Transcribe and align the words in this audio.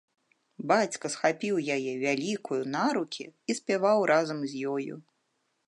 Бацька 0.69 1.05
схапіў 1.15 1.55
яе, 1.75 1.91
вялікую, 2.05 2.59
на 2.77 2.85
рукі 2.99 3.25
і 3.29 3.51
спяваў 3.61 3.99
разам 4.15 4.39
з 4.53 4.63
ёю. 4.77 4.95